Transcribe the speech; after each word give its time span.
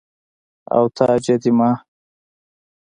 او 0.75 0.83
تاج 0.97 1.25
يي 1.29 1.35
ديما 1.41 1.71